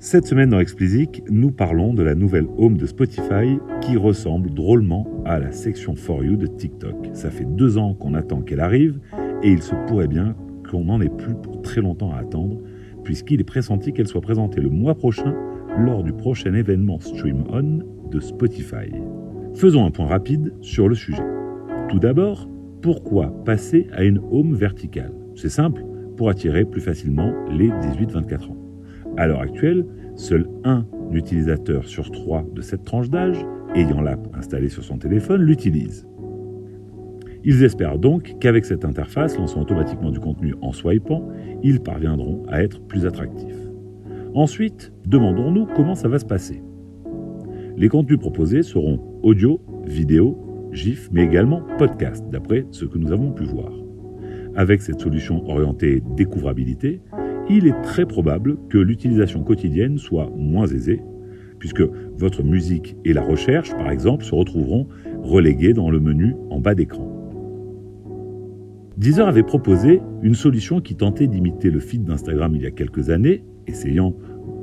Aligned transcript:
Cette 0.00 0.28
semaine 0.28 0.50
dans 0.50 0.60
Explicit, 0.60 1.24
nous 1.28 1.50
parlons 1.50 1.92
de 1.92 2.04
la 2.04 2.14
nouvelle 2.14 2.46
home 2.56 2.76
de 2.76 2.86
Spotify 2.86 3.58
qui 3.80 3.96
ressemble 3.96 4.54
drôlement 4.54 5.08
à 5.24 5.40
la 5.40 5.50
section 5.50 5.96
For 5.96 6.22
You 6.22 6.36
de 6.36 6.46
TikTok. 6.46 6.94
Ça 7.14 7.32
fait 7.32 7.44
deux 7.44 7.78
ans 7.78 7.94
qu'on 7.94 8.14
attend 8.14 8.42
qu'elle 8.42 8.60
arrive 8.60 9.00
et 9.42 9.50
il 9.50 9.60
se 9.60 9.74
pourrait 9.88 10.06
bien 10.06 10.36
qu'on 10.70 10.84
n'en 10.84 11.00
ait 11.00 11.08
plus 11.08 11.34
pour 11.34 11.62
très 11.62 11.80
longtemps 11.80 12.12
à 12.12 12.18
attendre 12.18 12.60
puisqu'il 13.02 13.40
est 13.40 13.44
pressenti 13.44 13.92
qu'elle 13.92 14.06
soit 14.06 14.20
présentée 14.20 14.60
le 14.60 14.70
mois 14.70 14.94
prochain 14.94 15.34
lors 15.76 16.04
du 16.04 16.12
prochain 16.12 16.54
événement 16.54 17.00
Stream 17.00 17.42
On 17.50 17.80
de 18.08 18.20
Spotify. 18.20 18.92
Faisons 19.54 19.84
un 19.84 19.90
point 19.90 20.06
rapide 20.06 20.54
sur 20.60 20.88
le 20.88 20.94
sujet. 20.94 21.26
Tout 21.88 21.98
d'abord, 21.98 22.48
pourquoi 22.82 23.32
passer 23.44 23.88
à 23.92 24.04
une 24.04 24.20
home 24.30 24.54
verticale? 24.54 25.12
C'est 25.34 25.48
simple, 25.48 25.84
pour 26.16 26.30
attirer 26.30 26.64
plus 26.64 26.80
facilement 26.80 27.32
les 27.50 27.70
18-24 27.70 28.50
ans. 28.50 28.67
À 29.18 29.26
l'heure 29.26 29.40
actuelle, 29.40 29.84
seul 30.14 30.48
un 30.62 30.86
utilisateur 31.10 31.88
sur 31.88 32.08
trois 32.12 32.46
de 32.54 32.62
cette 32.62 32.84
tranche 32.84 33.10
d'âge, 33.10 33.44
ayant 33.74 34.00
l'app 34.00 34.28
installée 34.32 34.68
sur 34.68 34.84
son 34.84 34.96
téléphone, 34.96 35.42
l'utilise. 35.42 36.06
Ils 37.42 37.64
espèrent 37.64 37.98
donc 37.98 38.36
qu'avec 38.38 38.64
cette 38.64 38.84
interface 38.84 39.36
lançant 39.36 39.62
automatiquement 39.62 40.12
du 40.12 40.20
contenu 40.20 40.54
en 40.62 40.70
swipant, 40.70 41.28
ils 41.64 41.80
parviendront 41.80 42.44
à 42.46 42.62
être 42.62 42.80
plus 42.80 43.06
attractifs. 43.06 43.58
Ensuite, 44.34 44.92
demandons-nous 45.04 45.66
comment 45.74 45.96
ça 45.96 46.06
va 46.06 46.20
se 46.20 46.24
passer. 46.24 46.62
Les 47.76 47.88
contenus 47.88 48.20
proposés 48.20 48.62
seront 48.62 49.00
audio, 49.24 49.60
vidéo, 49.84 50.70
GIF, 50.70 51.08
mais 51.10 51.24
également 51.24 51.62
podcast, 51.76 52.24
d'après 52.30 52.66
ce 52.70 52.84
que 52.84 52.98
nous 52.98 53.10
avons 53.10 53.32
pu 53.32 53.42
voir. 53.42 53.72
Avec 54.54 54.80
cette 54.80 55.00
solution 55.00 55.44
orientée 55.50 56.04
découvrabilité, 56.16 57.00
il 57.50 57.66
est 57.66 57.80
très 57.82 58.06
probable 58.06 58.56
que 58.68 58.78
l'utilisation 58.78 59.42
quotidienne 59.42 59.98
soit 59.98 60.30
moins 60.36 60.66
aisée, 60.66 61.00
puisque 61.58 61.82
votre 62.16 62.42
musique 62.42 62.96
et 63.04 63.12
la 63.12 63.22
recherche, 63.22 63.74
par 63.76 63.90
exemple, 63.90 64.24
se 64.24 64.34
retrouveront 64.34 64.86
reléguées 65.22 65.72
dans 65.72 65.90
le 65.90 66.00
menu 66.00 66.34
en 66.50 66.60
bas 66.60 66.74
d'écran. 66.74 67.14
Deezer 68.96 69.28
avait 69.28 69.44
proposé 69.44 70.00
une 70.22 70.34
solution 70.34 70.80
qui 70.80 70.96
tentait 70.96 71.28
d'imiter 71.28 71.70
le 71.70 71.78
feed 71.78 72.04
d'Instagram 72.04 72.54
il 72.56 72.62
y 72.62 72.66
a 72.66 72.70
quelques 72.70 73.10
années, 73.10 73.44
essayant 73.66 74.14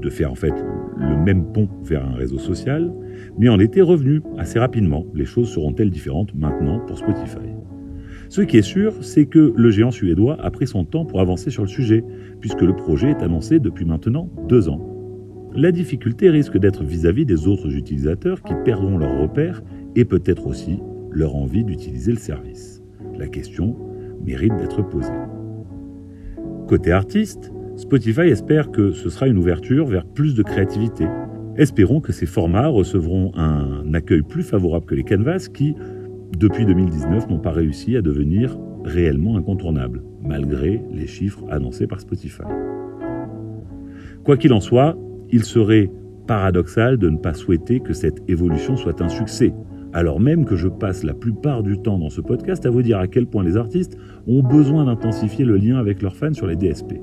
de 0.00 0.08
faire 0.08 0.30
en 0.30 0.36
fait 0.36 0.54
le 0.98 1.16
même 1.16 1.52
pont 1.52 1.68
vers 1.82 2.06
un 2.06 2.14
réseau 2.14 2.38
social, 2.38 2.92
mais 3.38 3.48
en 3.48 3.58
était 3.58 3.80
revenu 3.80 4.22
assez 4.38 4.58
rapidement. 4.58 5.04
Les 5.14 5.24
choses 5.24 5.48
seront-elles 5.48 5.90
différentes 5.90 6.34
maintenant 6.34 6.78
pour 6.86 6.96
Spotify? 6.96 7.38
Ce 8.30 8.42
qui 8.42 8.58
est 8.58 8.62
sûr, 8.62 8.94
c'est 9.00 9.26
que 9.26 9.52
le 9.56 9.70
géant 9.70 9.90
suédois 9.90 10.36
a 10.40 10.52
pris 10.52 10.68
son 10.68 10.84
temps 10.84 11.04
pour 11.04 11.20
avancer 11.20 11.50
sur 11.50 11.64
le 11.64 11.68
sujet, 11.68 12.04
puisque 12.38 12.60
le 12.60 12.76
projet 12.76 13.10
est 13.10 13.24
annoncé 13.24 13.58
depuis 13.58 13.84
maintenant 13.84 14.30
deux 14.48 14.68
ans. 14.68 14.80
La 15.56 15.72
difficulté 15.72 16.30
risque 16.30 16.56
d'être 16.56 16.84
vis-à-vis 16.84 17.26
des 17.26 17.48
autres 17.48 17.74
utilisateurs 17.74 18.40
qui 18.44 18.54
perdront 18.64 18.98
leur 18.98 19.20
repère 19.20 19.64
et 19.96 20.04
peut-être 20.04 20.46
aussi 20.46 20.78
leur 21.10 21.34
envie 21.34 21.64
d'utiliser 21.64 22.12
le 22.12 22.18
service. 22.18 22.84
La 23.18 23.26
question 23.26 23.76
mérite 24.24 24.56
d'être 24.58 24.88
posée. 24.88 25.10
Côté 26.68 26.92
artiste, 26.92 27.50
Spotify 27.74 28.28
espère 28.28 28.70
que 28.70 28.92
ce 28.92 29.10
sera 29.10 29.26
une 29.26 29.38
ouverture 29.38 29.86
vers 29.86 30.06
plus 30.06 30.36
de 30.36 30.44
créativité. 30.44 31.04
Espérons 31.56 32.00
que 32.00 32.12
ces 32.12 32.26
formats 32.26 32.68
recevront 32.68 33.32
un 33.34 33.92
accueil 33.92 34.22
plus 34.22 34.44
favorable 34.44 34.86
que 34.86 34.94
les 34.94 35.02
canvas 35.02 35.48
qui, 35.52 35.74
depuis 36.36 36.64
2019, 36.64 37.28
n'ont 37.28 37.38
pas 37.38 37.50
réussi 37.50 37.96
à 37.96 38.02
devenir 38.02 38.58
réellement 38.84 39.36
incontournables, 39.36 40.02
malgré 40.22 40.82
les 40.92 41.06
chiffres 41.06 41.44
annoncés 41.50 41.86
par 41.86 42.00
Spotify. 42.00 42.42
Quoi 44.24 44.36
qu'il 44.36 44.52
en 44.52 44.60
soit, 44.60 44.96
il 45.30 45.44
serait 45.44 45.90
paradoxal 46.26 46.96
de 46.98 47.08
ne 47.08 47.16
pas 47.16 47.34
souhaiter 47.34 47.80
que 47.80 47.92
cette 47.92 48.22
évolution 48.28 48.76
soit 48.76 49.02
un 49.02 49.08
succès, 49.08 49.52
alors 49.92 50.20
même 50.20 50.44
que 50.44 50.56
je 50.56 50.68
passe 50.68 51.02
la 51.02 51.14
plupart 51.14 51.62
du 51.62 51.78
temps 51.78 51.98
dans 51.98 52.10
ce 52.10 52.20
podcast 52.20 52.64
à 52.66 52.70
vous 52.70 52.82
dire 52.82 52.98
à 52.98 53.08
quel 53.08 53.26
point 53.26 53.42
les 53.42 53.56
artistes 53.56 53.96
ont 54.26 54.42
besoin 54.42 54.84
d'intensifier 54.84 55.44
le 55.44 55.56
lien 55.56 55.78
avec 55.78 56.02
leurs 56.02 56.16
fans 56.16 56.32
sur 56.32 56.46
les 56.46 56.56
DSP. 56.56 56.94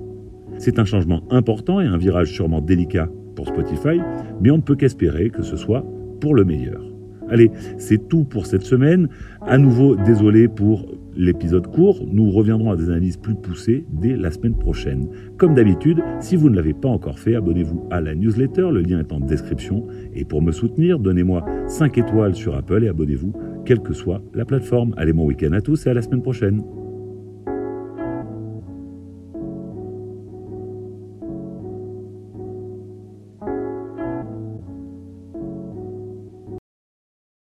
C'est 0.57 0.79
un 0.79 0.85
changement 0.85 1.23
important 1.29 1.81
et 1.81 1.85
un 1.85 1.97
virage 1.97 2.31
sûrement 2.31 2.61
délicat 2.61 3.09
pour 3.35 3.47
Spotify, 3.47 3.99
mais 4.41 4.51
on 4.51 4.57
ne 4.57 4.61
peut 4.61 4.75
qu'espérer 4.75 5.29
que 5.29 5.43
ce 5.43 5.57
soit 5.57 5.85
pour 6.21 6.33
le 6.33 6.45
meilleur. 6.45 6.96
Allez, 7.29 7.51
c'est 7.77 8.07
tout 8.07 8.23
pour 8.23 8.45
cette 8.45 8.63
semaine. 8.63 9.09
À 9.41 9.57
nouveau, 9.57 9.95
désolé 9.95 10.47
pour 10.47 10.85
l'épisode 11.15 11.67
court. 11.67 12.05
Nous 12.11 12.29
reviendrons 12.31 12.71
à 12.71 12.75
des 12.75 12.89
analyses 12.89 13.17
plus 13.17 13.35
poussées 13.35 13.85
dès 13.91 14.15
la 14.15 14.31
semaine 14.31 14.55
prochaine. 14.55 15.07
Comme 15.37 15.55
d'habitude, 15.55 16.01
si 16.19 16.35
vous 16.35 16.49
ne 16.49 16.55
l'avez 16.55 16.73
pas 16.73 16.89
encore 16.89 17.19
fait, 17.19 17.35
abonnez-vous 17.35 17.87
à 17.91 18.01
la 18.01 18.15
newsletter. 18.15 18.69
Le 18.71 18.81
lien 18.81 18.99
est 18.99 19.11
en 19.11 19.19
description. 19.19 19.87
Et 20.13 20.25
pour 20.25 20.41
me 20.41 20.51
soutenir, 20.51 20.99
donnez-moi 20.99 21.43
5 21.67 21.97
étoiles 21.97 22.35
sur 22.35 22.55
Apple 22.55 22.83
et 22.83 22.87
abonnez-vous, 22.87 23.33
quelle 23.65 23.79
que 23.79 23.93
soit 23.93 24.21
la 24.33 24.45
plateforme. 24.45 24.93
Allez, 24.97 25.13
bon 25.13 25.25
week-end 25.25 25.51
à 25.53 25.61
tous 25.61 25.87
et 25.87 25.89
à 25.89 25.93
la 25.93 26.01
semaine 26.01 26.21
prochaine. 26.21 26.61